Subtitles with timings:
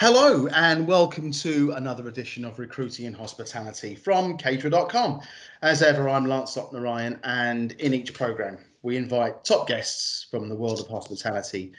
[0.00, 5.20] Hello and welcome to another edition of Recruiting in Hospitality from caterer.com.
[5.60, 10.56] As ever, I'm Lance Narayan and in each programme we invite top guests from the
[10.56, 11.74] world of hospitality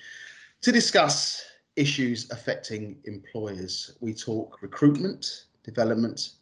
[0.62, 1.44] to discuss
[1.76, 3.98] issues affecting employers.
[4.02, 6.34] We talk recruitment, development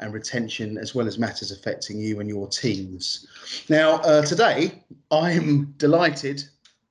[0.00, 3.28] and retention as well as matters affecting you and your teams.
[3.68, 6.42] Now, uh, today I'm delighted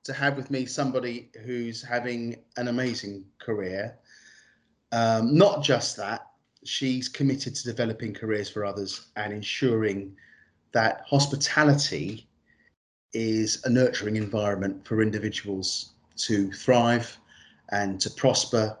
[0.04, 3.98] to have with me somebody who's having an amazing career
[4.94, 6.26] um, not just that,
[6.64, 10.16] she's committed to developing careers for others and ensuring
[10.72, 12.28] that hospitality
[13.12, 17.18] is a nurturing environment for individuals to thrive
[17.70, 18.78] and to prosper,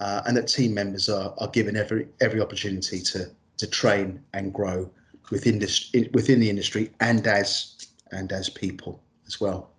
[0.00, 4.54] uh, and that team members are, are given every every opportunity to to train and
[4.54, 4.90] grow
[5.30, 9.70] within this within the industry and as and as people as well.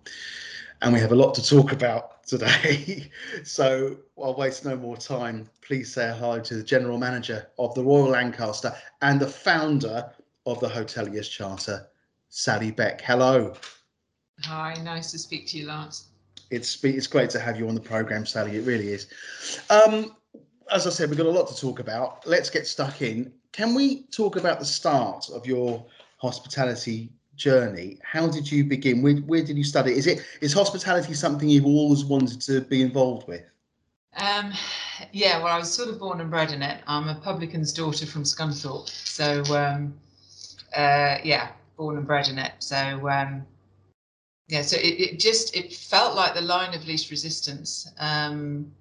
[0.80, 3.10] And we have a lot to talk about today.
[3.44, 5.48] so I'll waste no more time.
[5.60, 10.10] Please say hi to the General Manager of the Royal Lancaster and the founder
[10.46, 11.86] of the Hoteliers Charter,
[12.28, 13.00] Sally Beck.
[13.00, 13.54] Hello.
[14.44, 16.08] Hi, nice to speak to you, Lance.
[16.50, 18.56] It's it's great to have you on the program, Sally.
[18.56, 19.08] It really is.
[19.70, 20.16] Um,
[20.70, 22.26] as I said, we've got a lot to talk about.
[22.26, 23.32] Let's get stuck in.
[23.52, 25.84] Can we talk about the start of your
[26.18, 29.02] hospitality journey how did you begin?
[29.02, 29.92] Where, where did you study?
[29.92, 33.42] Is it is hospitality something you've always wanted to be involved with?
[34.16, 34.52] Um
[35.12, 36.82] yeah well i was sort of born and bred in it.
[36.86, 39.94] I'm a publican's daughter from scunthorpe so um
[40.76, 42.52] uh yeah born and bred in it.
[42.58, 42.76] So
[43.08, 43.46] um
[44.48, 47.90] yeah so it, it just it felt like the line of least resistance.
[47.98, 48.72] Um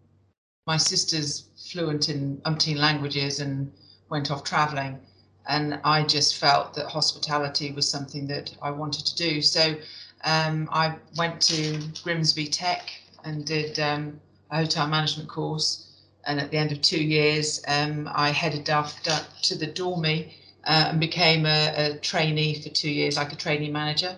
[0.67, 3.71] my sister's fluent in umpteen languages and
[4.09, 4.99] went off traveling
[5.47, 9.41] and I just felt that hospitality was something that I wanted to do.
[9.41, 9.75] So
[10.23, 12.91] um, I went to Grimsby Tech
[13.23, 14.19] and did um,
[14.51, 15.87] a hotel management course.
[16.25, 20.89] And at the end of two years, um, I headed off to the Dormy uh,
[20.89, 24.15] and became a, a, trainee for two years, like a trainee manager,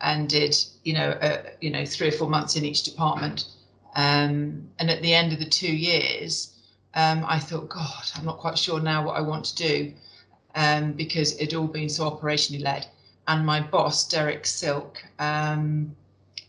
[0.00, 3.44] and did you know uh, you know three or four months in each department.
[3.94, 6.54] Um, and at the end of the two years,
[6.94, 9.92] um, I thought, God, I'm not quite sure now what I want to do
[10.54, 12.86] um, because it'd all been so operationally led.
[13.28, 15.94] And my boss, Derek Silk, um,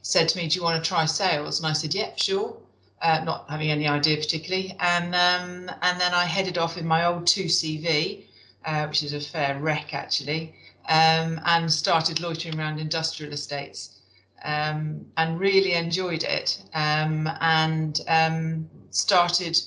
[0.02, 2.58] said to me, "Do you want to try sales?" And I said, "Yeah, sure."
[3.02, 7.06] Uh, not having any idea particularly, and um, and then I headed off in my
[7.06, 8.24] old two CV,
[8.64, 10.56] uh, which is a fair wreck actually,
[10.88, 14.00] um, and started loitering around industrial estates,
[14.46, 19.60] um, and really enjoyed it, um, and um, started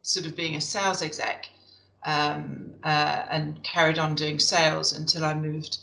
[0.00, 1.48] sort of being a sales exec
[2.04, 5.78] um, uh, and carried on doing sales until I moved,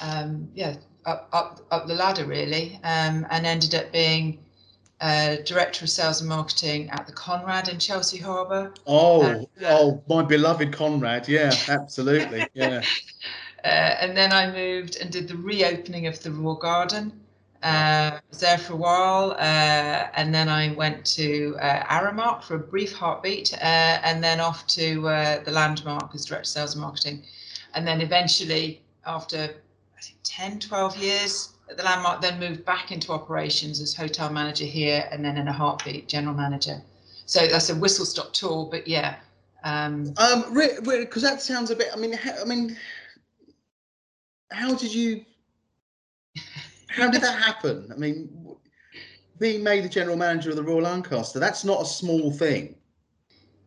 [0.00, 0.76] um, yeah,
[1.06, 4.38] up, up up the ladder really, um, and ended up being
[5.00, 8.74] uh, director of sales and marketing at the Conrad in Chelsea Harbour.
[8.86, 12.82] Oh, uh, oh, my beloved Conrad, yeah, absolutely, yeah.
[13.64, 17.12] Uh, and then I moved and did the reopening of the Royal Garden.
[17.62, 22.54] Uh, was there for a while, uh, and then I went to uh, Aramark for
[22.54, 26.74] a brief heartbeat, uh, and then off to uh, the Landmark as director of sales
[26.74, 27.22] and marketing,
[27.74, 32.92] and then eventually, after I think 10, 12 years at the Landmark, then moved back
[32.92, 36.80] into operations as hotel manager here, and then in a heartbeat general manager.
[37.26, 39.16] So that's a whistle stop tour, but yeah.
[39.64, 41.88] Um, um, because that sounds a bit.
[41.92, 42.76] I mean, I mean,
[44.50, 45.24] how did you?
[46.90, 47.88] How did that happen?
[47.92, 48.28] I mean,
[49.38, 52.74] being made the general manager of the Royal Lancaster, that's not a small thing.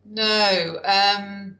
[0.04, 0.80] No.
[0.84, 1.56] Um,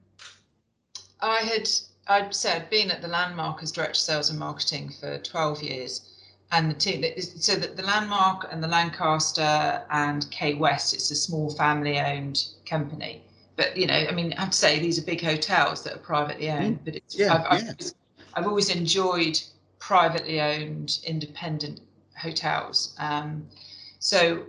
[1.21, 1.69] I had,
[2.07, 6.11] I'd said, been at the Landmark as Director of Sales and Marketing for 12 years.
[6.53, 11.17] And the team, so that the Landmark and the Lancaster and K West, it's a
[11.17, 13.23] small family owned company.
[13.57, 15.99] But, you know, I mean, I have to say these are big hotels that are
[15.99, 16.85] privately owned, mm.
[16.85, 17.71] but it's, yeah, I've, yeah.
[17.71, 17.93] I've,
[18.35, 19.41] I've always enjoyed
[19.87, 21.79] privately owned independent
[22.17, 22.95] hotels.
[22.99, 23.47] Um,
[23.99, 24.47] so,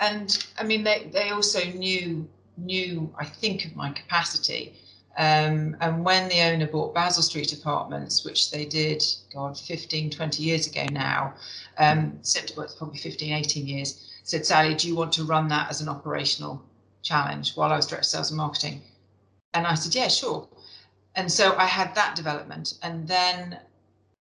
[0.00, 4.74] and I mean, they, they also knew, knew, I think, of my capacity.
[5.16, 10.42] Um, and when the owner bought Basil Street Apartments, which they did, God, 15, 20
[10.42, 11.34] years ago now,
[11.78, 12.18] um,
[12.56, 15.80] well, it's probably 15, 18 years, said, Sally, do you want to run that as
[15.80, 16.60] an operational
[17.02, 18.82] challenge while I was director of sales and marketing?
[19.54, 20.48] And I said, yeah, sure.
[21.14, 22.74] And so I had that development.
[22.82, 23.60] And then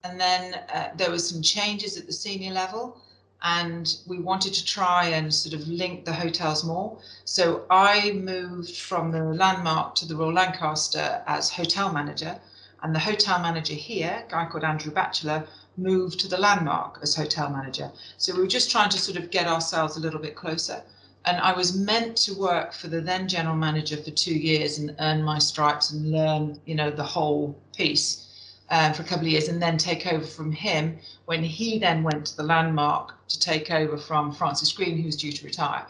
[0.08, 3.02] and then uh, there were some changes at the senior level
[3.44, 6.98] and we wanted to try and sort of link the hotels more.
[7.26, 12.40] So I moved from the Landmark to the Royal Lancaster as hotel manager,
[12.82, 15.46] and the hotel manager here, a guy called Andrew Batchelor,
[15.78, 17.92] moved to the Landmark as hotel manager.
[18.18, 20.82] So we were just trying to sort of get ourselves a little bit closer.
[21.26, 24.96] and I was meant to work for the then general manager for two years and
[25.00, 28.27] earn my stripes and learn, you know, the whole piece
[28.70, 32.04] uh, for a couple of years, and then take over from him when he then
[32.04, 35.86] went to the landmark to take over from Francis Green, who was due to retire.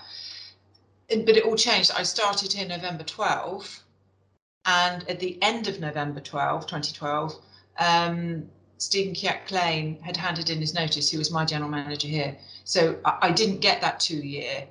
[1.09, 1.91] But it all changed.
[1.95, 3.83] I started here November 12,
[4.65, 7.35] and at the end of November 12, 2012,
[7.79, 9.49] um, Stephen Kiak
[10.01, 11.09] had handed in his notice.
[11.09, 12.37] He was my general manager here.
[12.63, 14.67] So I, I didn't get that two year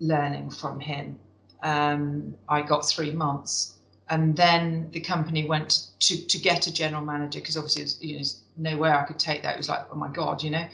[0.00, 1.18] learning from him.
[1.62, 3.74] Um, I got three months.
[4.12, 8.12] And then the company went to, to get a general manager because obviously was, you
[8.12, 9.54] know, there's no way I could take that.
[9.54, 10.66] It was like, oh my God, you know.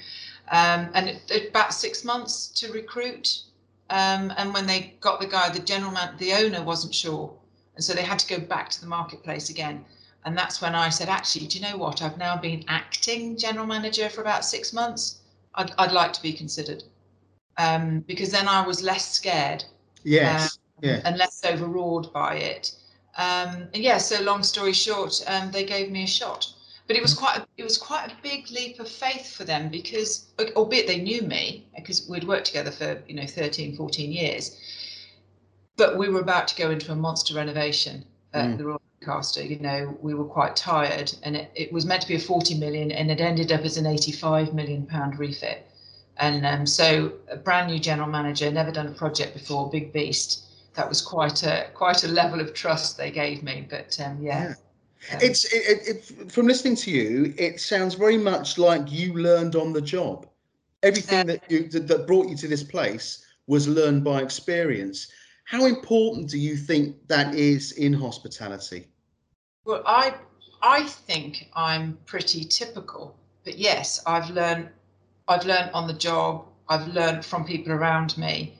[0.50, 3.42] Um, and it, it, about six months to recruit.
[3.90, 7.32] Um, and when they got the guy, the general man, the owner wasn't sure.
[7.76, 9.84] And so they had to go back to the marketplace again.
[10.24, 12.02] And that's when I said, actually, do you know what?
[12.02, 15.20] I've now been acting general manager for about six months.
[15.54, 16.82] I'd, I'd like to be considered
[17.56, 19.62] um, because then I was less scared.
[20.02, 20.42] Yes.
[20.42, 20.48] Um,
[20.82, 21.02] yeah.
[21.04, 22.72] And less overawed by it.
[23.18, 26.52] Um, and yeah, so long story short, um, they gave me a shot.
[26.86, 27.18] But it was mm.
[27.18, 31.00] quite a, it was quite a big leap of faith for them because, albeit they
[31.00, 34.56] knew me because we'd worked together for you know 13, 14 years,
[35.76, 38.56] but we were about to go into a monster renovation at mm.
[38.56, 39.42] the Royal Lancaster.
[39.42, 42.54] You know, we were quite tired, and it, it was meant to be a 40
[42.54, 45.66] million, and it ended up as an 85 million pound refit.
[46.16, 50.44] And um, so, a brand new general manager, never done a project before, big beast.
[50.78, 53.66] That was quite a quite a level of trust they gave me.
[53.68, 54.54] But um, yeah.
[55.10, 55.14] yeah.
[55.14, 57.34] Um, it's it, it, from listening to you.
[57.36, 60.28] It sounds very much like you learned on the job.
[60.84, 65.10] Everything uh, that you that brought you to this place was learned by experience.
[65.44, 68.86] How important do you think that is in hospitality?
[69.64, 70.14] Well, I
[70.62, 74.68] I think I'm pretty typical, but yes, I've learned
[75.26, 76.46] I've learned on the job.
[76.68, 78.57] I've learned from people around me,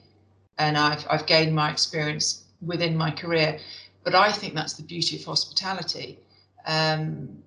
[0.59, 3.59] and I've I've gained my experience within my career.
[4.03, 6.19] But I think that's the beauty of hospitality.
[6.65, 7.41] Um,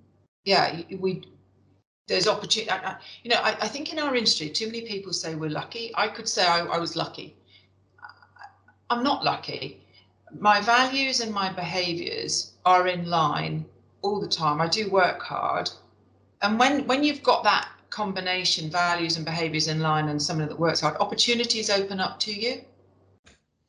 [0.44, 1.22] yeah, we
[2.08, 2.72] there's opportunity.
[3.22, 5.92] You know, I, I, think in our industry, too many people say we're lucky.
[5.94, 7.36] I could say I, I was lucky.
[8.90, 9.80] I'm not lucky.
[10.38, 13.64] My values and my behaviours are in line
[14.02, 14.60] all the time.
[14.60, 15.70] I do work hard,
[16.40, 20.58] and when when you've got that combination values and behaviors in line and someone that
[20.58, 22.62] works hard opportunities open up to you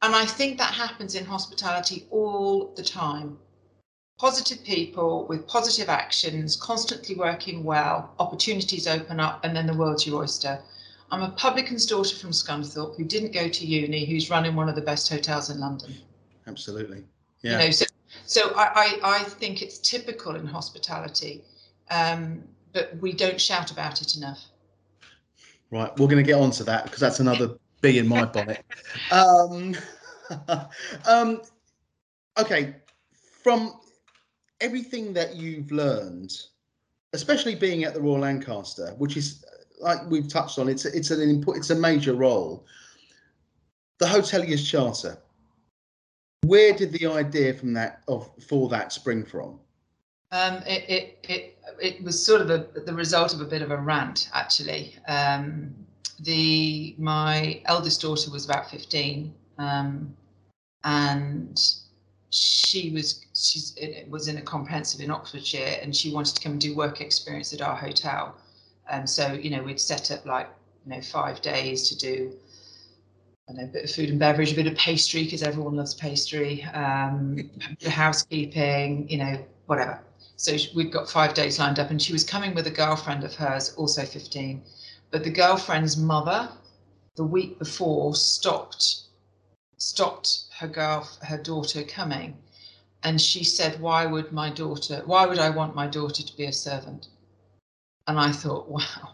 [0.04, 3.38] and i think that happens in hospitality all the time.
[4.20, 10.06] Positive people with positive actions constantly working well opportunities open up and then the world's
[10.06, 10.60] your oyster.
[11.12, 14.76] I'm a publican's daughter from scunthorpe who didn't go to uni who's running one of
[14.76, 15.96] the best hotels in london.
[16.48, 17.04] Absolutely.
[17.42, 17.52] Yeah.
[17.52, 17.86] you know so
[18.26, 21.42] so i i, I think it's typical in hospitality
[21.90, 24.44] um, but we don't shout about it enough.
[25.72, 28.66] Right, we're going to get on to that because that's another bee in my bonnet.
[29.12, 29.76] Um,
[31.08, 31.42] um,
[32.40, 32.76] okay,
[33.44, 33.80] from
[34.62, 36.34] everything that you've learned,
[37.12, 39.46] especially being at the Royal Lancaster, which is
[39.80, 42.66] like we've touched on, it's it's an input, it's a major role.
[44.00, 45.18] The hotelier's charter.
[46.46, 49.60] Where did the idea from that of for that spring from?
[50.32, 53.70] Um, it, it, it, it was sort of a, the result of a bit of
[53.70, 54.96] a rant, actually.
[55.08, 55.76] Um,
[56.20, 60.16] the my eldest daughter was about 15, um,
[60.84, 61.60] and
[62.30, 66.58] she was she's it was in a comprehensive in Oxfordshire, and she wanted to come
[66.60, 68.36] do work experience at our hotel.
[68.90, 70.50] And so, you know, we'd set up like
[70.86, 72.34] you know five days to do
[73.50, 75.94] I know, a bit of food and beverage, a bit of pastry because everyone loves
[75.94, 77.50] pastry, um,
[77.86, 80.00] housekeeping, you know, whatever.
[80.38, 83.36] So we'd got five days lined up, and she was coming with a girlfriend of
[83.36, 84.62] hers, also 15.
[85.14, 86.50] But the girlfriend's mother,
[87.18, 89.02] the week before, stopped
[89.78, 92.36] stopped her girl her daughter coming,
[93.04, 95.04] and she said, "Why would my daughter?
[95.06, 97.10] Why would I want my daughter to be a servant?"
[98.08, 99.14] And I thought, "Wow,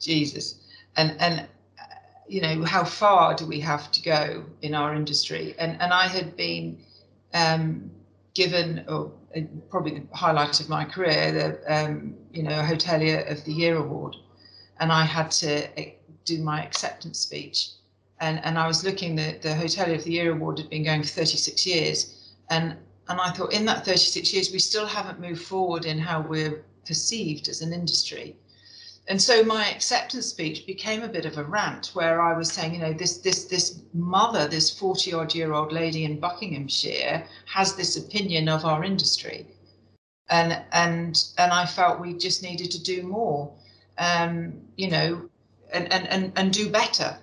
[0.00, 0.54] Jesus!"
[0.96, 1.46] And and
[2.26, 5.54] you know, how far do we have to go in our industry?
[5.58, 6.78] And and I had been
[7.34, 7.90] um,
[8.32, 9.12] given, or
[9.68, 14.16] probably the highlight of my career, the um, you know Hotelier of the Year award,
[14.78, 15.92] and I had to eh,
[16.24, 17.70] do my acceptance speech,
[18.20, 21.02] and and I was looking the the Hotelier of the Year award had been going
[21.02, 22.76] for 36 years, and
[23.08, 26.64] and I thought in that 36 years we still haven't moved forward in how we're
[26.86, 28.36] perceived as an industry,
[29.06, 32.74] and so my acceptance speech became a bit of a rant where I was saying,
[32.74, 37.76] you know, this this this mother, this 40 odd year old lady in Buckinghamshire has
[37.76, 39.46] this opinion of our industry.
[40.30, 43.52] And and and I felt we just needed to do more,
[43.98, 45.28] um, you know,
[45.72, 47.18] and, and and and do better.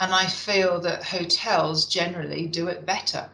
[0.00, 3.28] and I feel that hotels generally do it better.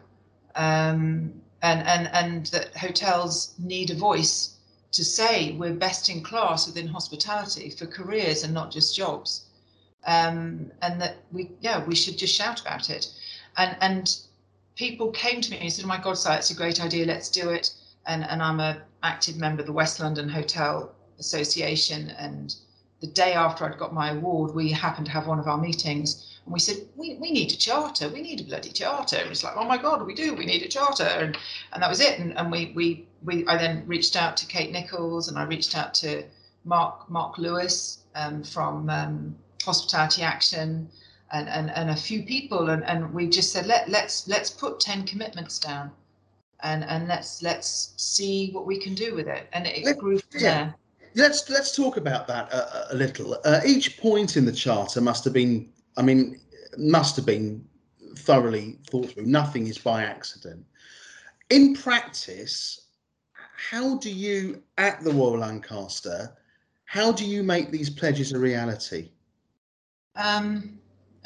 [0.55, 1.33] Um,
[1.63, 4.55] and, and, and that hotels need a voice
[4.91, 9.45] to say we're best in class within hospitality for careers and not just jobs.
[10.05, 13.07] Um, and that we, yeah, we should just shout about it.
[13.57, 14.17] And, and
[14.75, 17.29] people came to me and said, oh my God, Si, it's a great idea, let's
[17.29, 17.71] do it.
[18.07, 22.09] And, and I'm a active member of the West London Hotel Association.
[22.17, 22.55] And
[23.01, 26.31] the day after I'd got my award, we happened to have one of our meetings
[26.45, 28.09] and we said, we, we need a charter.
[28.09, 29.17] We need a bloody charter.
[29.17, 30.33] And it's like, oh my God, we do.
[30.33, 31.03] We need a charter.
[31.03, 31.37] And,
[31.73, 32.19] and that was it.
[32.19, 35.77] And, and we, we, we, I then reached out to Kate Nicholls and I reached
[35.77, 36.23] out to
[36.63, 40.89] Mark, Mark Lewis um, from um, Hospitality Action
[41.31, 42.69] and, and, and a few people.
[42.69, 45.91] And, and we just said, Let, let's, let's put 10 commitments down
[46.61, 49.47] and, and let's, let's see what we can do with it.
[49.53, 50.53] And it grew from yeah.
[50.53, 50.75] there.
[51.15, 53.37] Let's let's talk about that a, a little.
[53.43, 56.39] Uh, each point in the charter must have been I mean,
[56.77, 57.65] must have been
[58.15, 59.25] thoroughly thought through.
[59.25, 60.65] Nothing is by accident.
[61.49, 62.87] In practice,
[63.33, 66.35] how do you, at the Royal Lancaster,
[66.85, 69.09] how do you make these pledges a reality?
[70.15, 70.79] Um,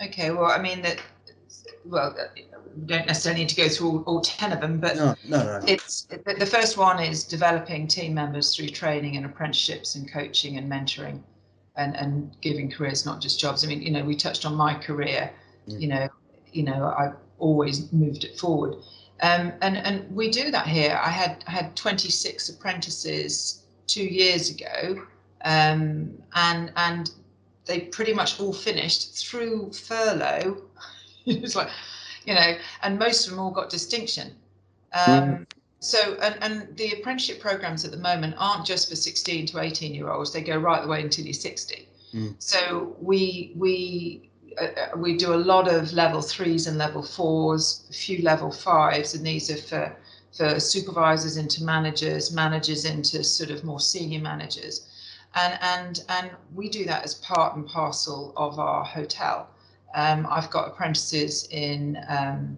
[0.04, 1.00] okay, well, I mean that.
[1.86, 5.16] Well, we don't necessarily need to go through all, all ten of them, but no,
[5.28, 5.62] no, no.
[5.68, 10.72] it's the first one is developing team members through training and apprenticeships and coaching and
[10.72, 11.22] mentoring
[11.78, 14.74] and and giving careers not just jobs i mean you know we touched on my
[14.74, 15.32] career
[15.68, 15.80] mm.
[15.80, 16.08] you know
[16.52, 18.76] you know i've always moved it forward
[19.22, 25.06] um, and and we do that here i had had 26 apprentices two years ago
[25.44, 27.12] um, and and
[27.66, 30.62] they pretty much all finished through furlough
[31.44, 31.70] it's like
[32.26, 34.34] you know and most of them all got distinction.
[34.94, 35.46] Um, mm
[35.82, 39.94] so and, and the apprenticeship programs at the moment aren't just for 16 to 18
[39.94, 42.36] year olds they go right the way until you're 60 mm.
[42.40, 47.86] so we we uh, uh, we do a lot of level threes and level fours
[47.92, 49.96] a few level fives and these are for
[50.36, 54.88] for supervisors into managers managers into sort of more senior managers.
[55.34, 59.50] And and and we do that as part and parcel of our hotel
[59.96, 62.58] um, I've got apprentices in um,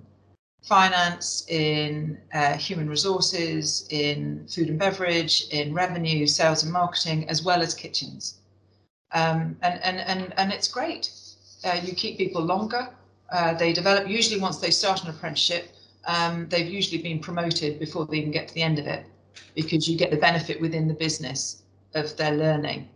[0.64, 7.44] finance, in uh, human resources, in food and beverage, in revenue, sales and marketing, as
[7.44, 8.40] well as kitchens.
[9.14, 11.12] Um, and, and, and, and it's great.
[11.64, 12.90] Uh, you keep people longer.
[13.32, 15.70] Uh, they develop, usually once they start an apprenticeship,
[16.06, 19.06] um, they've usually been promoted before they even get to the end of it
[19.54, 21.62] because you get the benefit within the business
[21.94, 22.90] of their learning.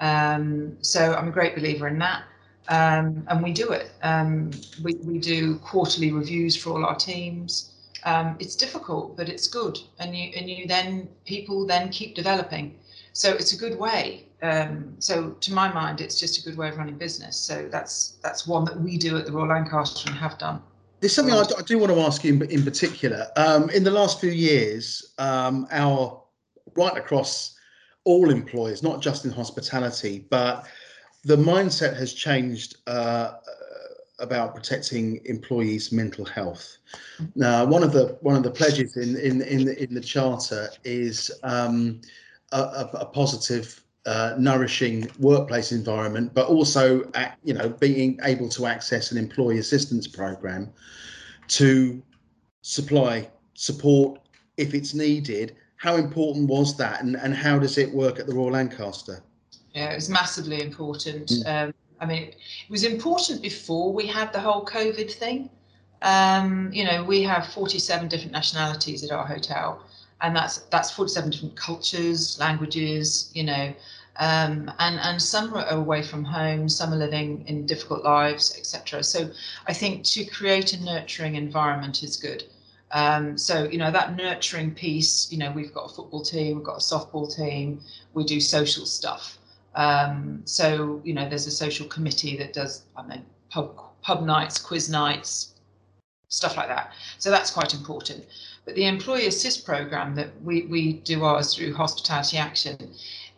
[0.00, 2.22] Um, so I'm a great believer in that
[2.68, 3.90] um, and we do it.
[4.02, 4.50] Um,
[4.82, 7.72] we, we do quarterly reviews for all our teams.
[8.04, 12.78] Um, it's difficult, but it's good, and you and you then people then keep developing.
[13.12, 14.26] So it's a good way.
[14.42, 17.36] Um, so to my mind, it's just a good way of running business.
[17.36, 20.62] So that's that's one that we do at the Royal Lancaster and have done.
[21.00, 23.26] There's something I, I do want to ask you in, in particular.
[23.36, 26.22] Um, in the last few years, um, our
[26.76, 27.56] right across
[28.04, 30.66] all employers, not just in hospitality, but
[31.24, 33.34] the mindset has changed uh,
[34.18, 36.78] about protecting employees' mental health.
[37.34, 40.68] Now, one of the one of the pledges in in in the, in the charter
[40.84, 42.00] is um,
[42.52, 47.10] a, a, positive, uh, nourishing workplace environment, but also
[47.44, 50.70] you know being able to access an employee assistance program
[51.48, 52.02] to
[52.62, 54.20] supply support
[54.56, 55.56] if it's needed.
[55.76, 59.22] How important was that, and and how does it work at the Royal Lancaster?
[59.78, 61.28] Yeah, it was massively important.
[61.28, 61.46] Mm.
[61.46, 65.50] Um, I mean, it was important before we had the whole COVID thing.
[66.02, 69.84] Um, you know, we have 47 different nationalities at our hotel,
[70.20, 73.30] and that's that's 47 different cultures, languages.
[73.34, 73.74] You know,
[74.16, 79.04] um, and and some are away from home, some are living in difficult lives, etc.
[79.04, 79.30] So
[79.68, 82.42] I think to create a nurturing environment is good.
[82.90, 85.30] Um, so you know that nurturing piece.
[85.30, 87.80] You know, we've got a football team, we've got a softball team,
[88.14, 89.37] we do social stuff.
[89.74, 94.58] Um, so, you know, there's a social committee that does, I mean, pub, pub nights,
[94.58, 95.54] quiz nights,
[96.28, 96.92] stuff like that.
[97.18, 98.24] So that's quite important.
[98.64, 102.76] But the employee assist program that we, we do ours through Hospitality Action,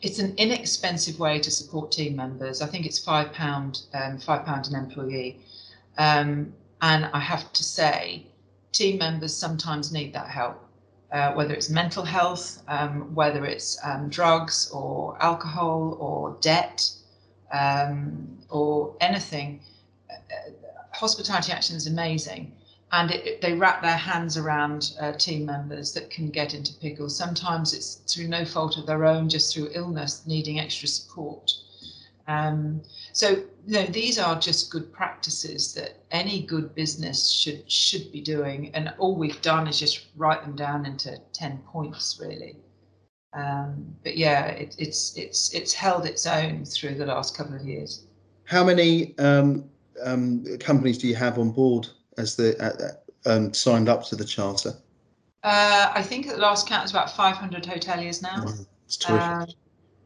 [0.02, 2.62] it's an inexpensive way to support team members.
[2.62, 5.40] I think it's five pound, um, five pound an employee.
[5.98, 8.26] Um, and I have to say,
[8.72, 10.69] team members sometimes need that help
[11.12, 16.90] uh, whether it's mental health, um, whether it's um, drugs or alcohol or debt
[17.52, 19.60] um, or anything.
[20.10, 20.50] Uh,
[20.92, 22.52] hospitality action is amazing.
[22.92, 26.74] And it, it, they wrap their hands around uh, team members that can get into
[26.74, 27.16] pickles.
[27.16, 31.52] Sometimes it's through no fault of their own, just through illness, needing extra support.
[32.30, 32.82] Um,
[33.12, 33.28] so
[33.66, 38.70] you know these are just good practices that any good business should should be doing,
[38.74, 42.56] and all we've done is just write them down into ten points really.
[43.32, 47.62] Um, but yeah, it, it's it's it's held its own through the last couple of
[47.62, 48.06] years.
[48.44, 49.68] How many um,
[50.04, 54.24] um, companies do you have on board as the uh, um, signed up to the
[54.24, 54.74] charter?
[55.42, 58.44] Uh, I think at the last count, it's about 500 hoteliers now.
[58.44, 58.66] Mm,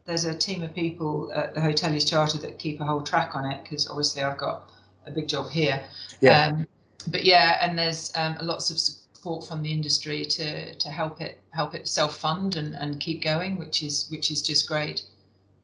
[0.05, 3.49] there's a team of people at the Hoteliers Charter that keep a whole track on
[3.51, 4.69] it because obviously I've got
[5.05, 5.83] a big job here.
[6.21, 6.47] Yeah.
[6.47, 6.67] Um,
[7.07, 11.41] but yeah, and there's um, lots of support from the industry to to help it
[11.49, 15.03] help it self fund and, and keep going, which is which is just great.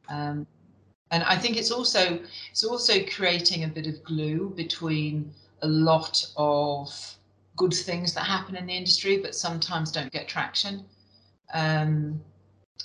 [0.08, 0.46] Um,
[1.12, 2.18] and I think it's also
[2.50, 5.32] it's also creating a bit of glue between
[5.62, 7.16] a lot of
[7.56, 10.84] good things that happen in the industry, but sometimes don't get traction.
[11.54, 12.20] Um,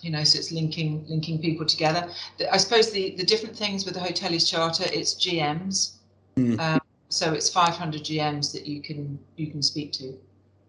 [0.02, 2.10] you know, so it's linking linking people together.
[2.52, 5.94] I suppose the the different things with the Hoteliers Charter, it's GMs.
[6.36, 6.60] Mm.
[6.60, 10.18] Um, so it's 500 GMs that you can you can speak to.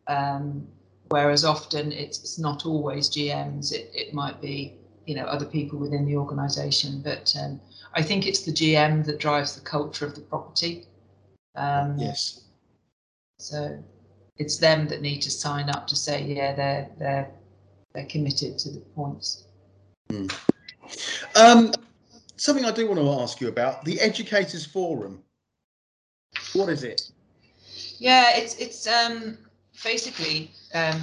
[0.06, 0.66] Um,
[1.08, 3.72] whereas often it's it's not always GMs.
[3.72, 4.74] It it might be
[5.06, 7.60] you know other people within the organisation, but um,
[7.94, 10.86] I think it's the GM that drives the culture of the property.
[11.54, 12.42] Um, yes.
[13.38, 13.82] So
[14.36, 17.30] it's them that need to sign up to say yeah they're they're
[17.98, 19.42] they're committed to the points.
[20.08, 20.32] Mm.
[21.34, 21.72] Um,
[22.36, 25.20] something I do want to ask you about the Educators Forum.
[26.52, 27.10] What is it?
[27.98, 29.36] Yeah, it's it's um,
[29.82, 31.00] basically um,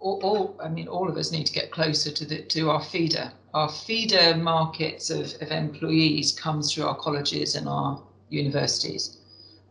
[0.00, 2.82] all, all, I mean all of us need to get closer to the to our
[2.82, 3.30] feeder.
[3.52, 9.18] Our feeder markets of, of employees comes through our colleges and our universities,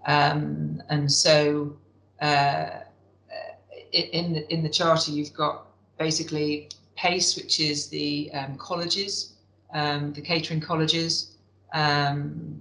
[0.06, 1.75] um, and so
[2.22, 2.70] uh,
[3.91, 5.67] in the, in the charter you've got
[5.98, 9.34] basically PACE, which is the um, colleges,
[9.74, 11.38] um, the catering colleges
[11.74, 12.60] um,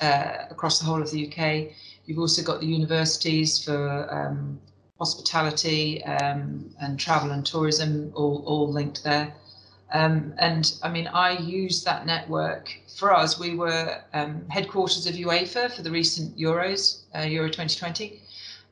[0.00, 1.72] uh, across the whole of the UK.
[2.06, 4.60] You've also got the universities for um,
[4.98, 9.32] hospitality um, and travel and tourism, all, all linked there.
[9.92, 12.78] Um, and I mean, I use that network.
[12.96, 14.02] For us, we were
[14.48, 18.20] headquarters of UEFA for the recent Euros, uh, Euro 2020.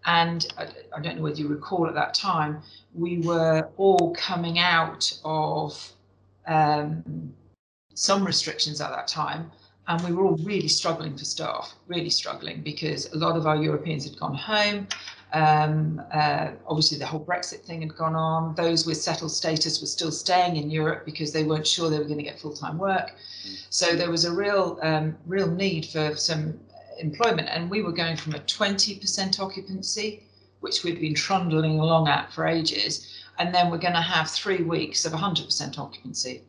[0.07, 2.63] And I, I, don't know whether you recall at that time,
[2.95, 5.93] we were all coming out of
[6.47, 7.35] um,
[7.95, 9.51] some restrictions at that time.
[9.89, 13.57] And we were all really struggling for staff, really struggling because a lot of our
[13.57, 14.89] Europeans had gone home.
[15.33, 18.55] Um, uh, obviously, the whole Brexit thing had gone on.
[18.55, 22.05] Those with settled status were still staying in Europe because they weren't sure they were
[22.05, 23.15] going to get full time work.
[23.71, 26.59] So there was a real, um, real need for some
[26.99, 27.49] employment.
[27.51, 30.23] And we were going from a 20% occupancy,
[30.61, 34.63] which we've been trundling along at for ages, and then we're going to have three
[34.63, 36.43] weeks of 100% occupancy.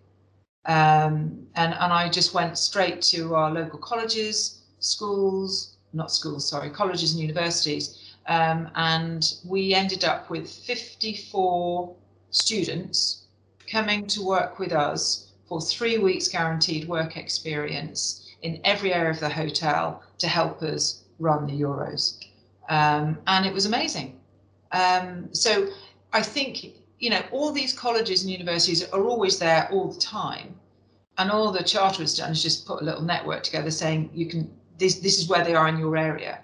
[0.66, 6.70] Um, and, and I just went straight to our local colleges, schools, not schools, sorry,
[6.70, 8.16] colleges and universities.
[8.28, 11.96] Um, and we ended up with 54
[12.32, 13.26] students
[13.72, 19.20] coming to work with us for three weeks guaranteed work experience in every area of
[19.20, 22.24] the hotel to help us run the Euros.
[22.70, 24.20] Um, and it was amazing.
[24.72, 25.68] Um, so
[26.14, 30.56] I think, you know, all these colleges and universities are always there all the time.
[31.18, 34.28] And all the charter has done is just put a little network together saying you
[34.28, 36.42] can, this, this is where they are in your area.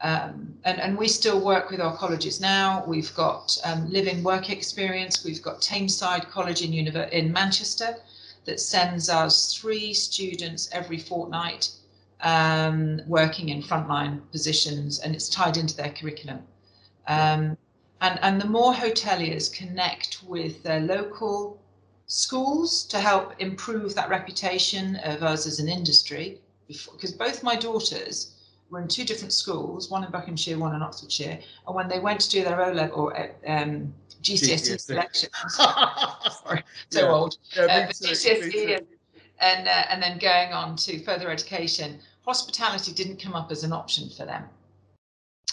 [0.00, 2.84] Um, and, and we still work with our colleges now.
[2.86, 5.24] We've got um, living work experience.
[5.24, 7.96] We've got Tameside College in, in Manchester
[8.46, 11.70] that sends us three students every fortnight
[12.22, 16.40] um, working in frontline positions, and it's tied into their curriculum.
[17.08, 17.58] Um,
[18.00, 21.60] and, and the more hoteliers connect with their local
[22.06, 28.35] schools to help improve that reputation of us as an industry, because both my daughters
[28.70, 32.20] were in two different schools, one in Buckinghamshire, one in Oxfordshire, and when they went
[32.20, 37.12] to do their O level or um, GCSE selections, sorry, so Yeah.
[37.12, 38.86] old, Yeah, uh, too, GCSE and
[39.38, 43.72] and, uh, and then going on to further education, hospitality didn't come up as an
[43.72, 44.44] option for them.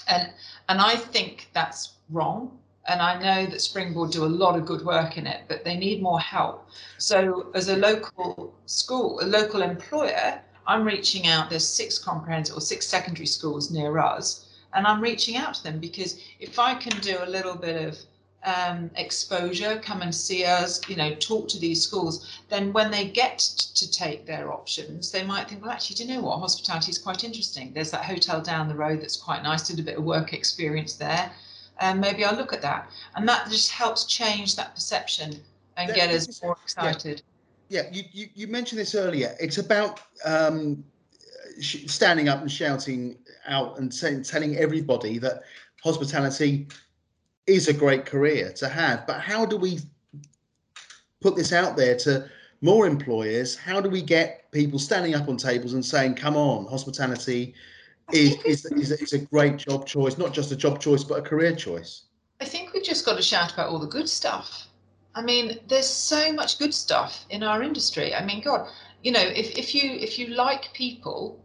[0.08, 0.32] And
[0.70, 2.58] and I think that's wrong.
[2.88, 5.78] And I know that Springboard do a lot of good work in it, but they
[5.78, 6.68] need more help.
[6.98, 11.50] So as a local school, a local employer, I'm reaching out.
[11.50, 15.80] There's six comprehensive or six secondary schools near us, and I'm reaching out to them
[15.80, 17.98] because if I can do a little bit of
[18.46, 23.08] um, exposure, come and see us, you know, talk to these schools, then when they
[23.08, 26.40] get to take their options, they might think, well, actually, do you know what?
[26.40, 27.72] Hospitality is quite interesting.
[27.74, 30.96] There's that hotel down the road that's quite nice, did a bit of work experience
[30.96, 31.32] there.
[31.80, 32.90] And maybe I'll look at that.
[33.16, 35.40] And that just helps change that perception
[35.78, 37.22] and get us more excited.
[37.26, 37.33] yeah,
[37.92, 39.36] you, you, you mentioned this earlier.
[39.40, 40.84] It's about um,
[41.60, 45.44] sh- standing up and shouting out and saying, telling everybody that
[45.84, 46.68] hospitality
[47.48, 49.06] is a great career to have.
[49.06, 49.80] But how do we
[51.22, 52.30] put this out there to
[52.62, 53.56] more employers?
[53.56, 57.54] How do we get people standing up on tables and saying, "Come on, hospitality
[58.12, 61.22] is is, is, is a great job choice, not just a job choice, but a
[61.22, 62.04] career choice."
[62.40, 64.68] I think we've just got to shout about all the good stuff.
[65.16, 68.16] I mean, there's so much good stuff in our industry.
[68.16, 68.68] I mean, God,
[69.04, 71.40] you know, if, if you if you like people,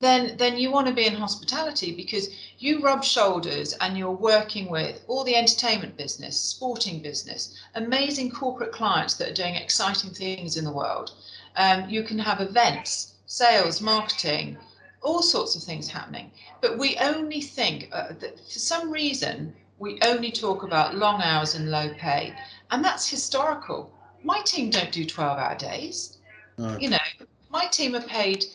[0.00, 2.28] then then you want to be in hospitality because
[2.58, 8.72] you rub shoulders and you're working with all the entertainment business, sporting business, amazing corporate
[8.72, 11.12] clients that are doing exciting things in the world.
[11.56, 14.56] Um, you can have events, sales, marketing,
[15.02, 16.30] all sorts of things happening.
[16.60, 19.54] But we only think uh, that for some reason
[19.84, 22.34] we only talk about long hours and low pay,
[22.70, 23.92] and that's historical.
[24.24, 26.16] My team don't do 12 hour days.
[26.56, 26.78] No.
[26.78, 27.06] You know,
[27.50, 28.46] my team are paid,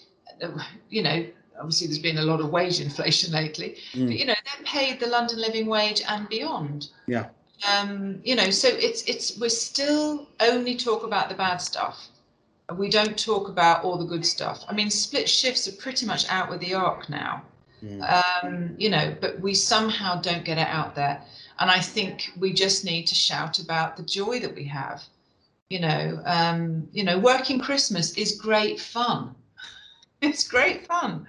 [0.90, 1.26] you know,
[1.60, 4.08] obviously there's been a lot of wage inflation lately, mm.
[4.08, 6.90] but you know, they're paid the London living wage and beyond.
[7.06, 7.28] Yeah.
[7.72, 12.08] Um, you know, so it's it's we're still only talk about the bad stuff.
[12.76, 14.64] We don't talk about all the good stuff.
[14.68, 17.44] I mean, split shifts are pretty much out with the ark now.
[17.84, 18.44] Mm.
[18.44, 21.22] Um, you know, but we somehow don't get it out there.
[21.60, 25.04] And I think we just need to shout about the joy that we have.
[25.70, 29.36] You know, um, you know, working Christmas is great fun.
[30.22, 31.26] It's great fun.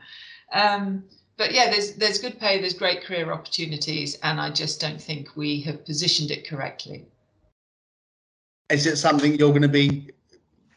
[0.53, 1.05] Um,
[1.37, 5.37] but yeah, there's there's good pay, there's great career opportunities, and I just don't think
[5.37, 7.07] we have positioned it correctly.
[8.69, 10.11] Is it something you're going to be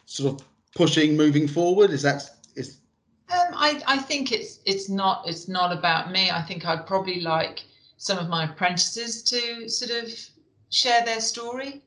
[0.06, 1.90] sort of pushing moving forward?
[1.90, 2.78] Is that is
[3.30, 6.30] um, I, I think it's it's not it's not about me.
[6.30, 7.64] I think I'd probably like
[7.98, 10.10] some of my apprentices to sort of
[10.70, 11.82] share their story.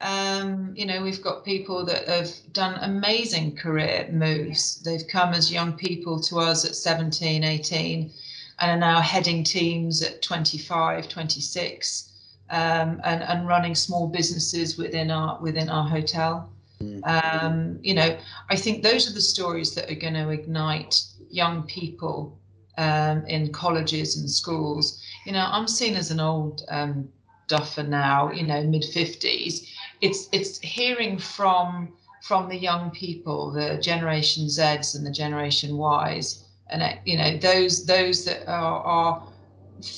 [0.00, 4.80] Um, you know, we've got people that have done amazing career moves.
[4.82, 8.12] They've come as young people to us at 17, 18,
[8.60, 12.12] and are now heading teams at 25, 26,
[12.50, 16.50] um, and, and running small businesses within our within our hotel.
[16.82, 17.06] Mm.
[17.06, 18.16] Um, you know,
[18.50, 22.38] I think those are the stories that are going to ignite young people
[22.78, 25.00] um, in colleges and schools.
[25.24, 27.08] You know, I'm seen as an old um,
[27.48, 28.30] duffer now.
[28.30, 29.72] You know, mid fifties.
[30.00, 36.44] It's it's hearing from from the young people, the Generation Zs and the Generation Ys,
[36.68, 39.28] and uh, you know those those that are, are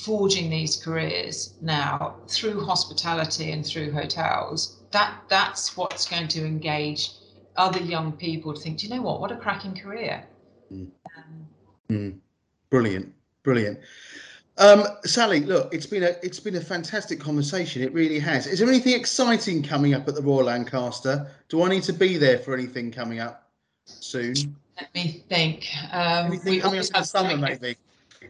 [0.03, 7.11] forging these careers now through hospitality and through hotels that that's what's going to engage
[7.57, 9.19] other young people to think, do you know what?
[9.21, 10.25] What a cracking career.
[10.71, 10.87] Mm.
[11.17, 11.47] Um,
[11.89, 12.19] mm.
[12.69, 13.79] Brilliant, brilliant.
[14.57, 17.81] Um, Sally, look, it's been a it's been a fantastic conversation.
[17.81, 18.45] It really has.
[18.45, 21.31] Is there anything exciting coming up at the Royal Lancaster?
[21.47, 23.49] Do I need to be there for anything coming up
[23.85, 24.35] soon?
[24.79, 25.67] Let me think.
[25.91, 27.77] Um, anything we coming up in summer, maybe.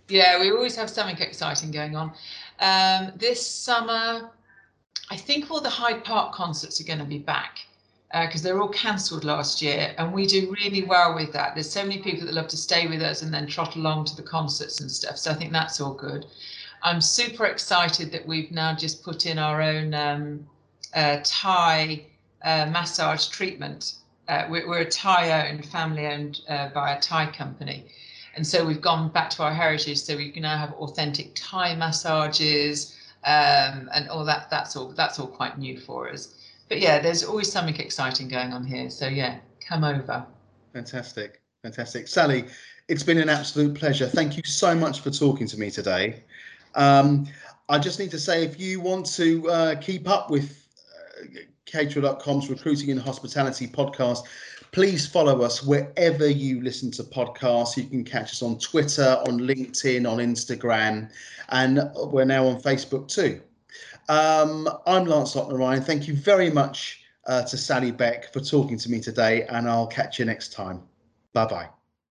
[0.07, 2.13] Yeah, we always have something exciting going on.
[2.59, 4.29] Um, this summer,
[5.11, 7.59] I think all the Hyde Park concerts are going to be back
[8.11, 11.55] because uh, they're all cancelled last year, and we do really well with that.
[11.55, 14.15] There's so many people that love to stay with us and then trot along to
[14.15, 15.17] the concerts and stuff.
[15.17, 16.25] So I think that's all good.
[16.83, 20.47] I'm super excited that we've now just put in our own um,
[20.93, 22.05] uh, Thai
[22.43, 23.95] uh, massage treatment.
[24.27, 27.85] Uh, we're, we're, a Thai owned, family owned uh, by a Thai company.
[28.35, 30.01] And so we've gone back to our heritage.
[30.01, 34.49] So we can now have authentic Thai massages um, and all that.
[34.49, 34.89] That's all.
[34.89, 36.35] That's all quite new for us.
[36.67, 38.89] But yeah, there's always something exciting going on here.
[38.89, 40.25] So yeah, come over.
[40.73, 42.45] Fantastic, fantastic, Sally.
[42.87, 44.07] It's been an absolute pleasure.
[44.07, 46.23] Thank you so much for talking to me today.
[46.75, 47.27] Um,
[47.69, 50.67] I just need to say, if you want to uh, keep up with
[51.21, 51.79] uh,
[52.49, 54.23] Recruiting and Hospitality podcast,
[54.71, 57.77] please follow us wherever you listen to podcasts.
[57.77, 61.09] You can catch us on Twitter, on LinkedIn, on Instagram,
[61.49, 63.41] and we're now on Facebook too.
[64.09, 65.83] Um, I'm Lance Ryan.
[65.83, 69.87] Thank you very much uh, to Sally Beck for talking to me today, and I'll
[69.87, 70.81] catch you next time.
[71.33, 71.69] Bye bye.